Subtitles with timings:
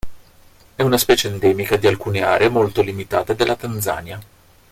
[0.73, 4.19] È una specie endemica di alcune aree molto limitate della Tanzania.